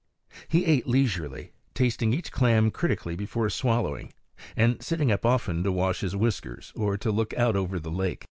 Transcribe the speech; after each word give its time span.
He 0.47 0.65
ate 0.65 0.87
leisurely, 0.87 1.51
tasting 1.75 2.11
each 2.11 2.31
clam 2.31 2.71
critically 2.71 3.15
before 3.15 3.51
swallowing, 3.51 4.13
and 4.55 4.81
sitting 4.81 5.11
up 5.11 5.27
often 5.27 5.61
to 5.63 5.71
wash 5.71 5.99
his 5.99 6.15
whiskers 6.15 6.73
or 6.75 6.97
to 6.97 7.11
look 7.11 7.35
out 7.35 7.55
over 7.55 7.79
the 7.79 7.91
lake. 7.91 8.19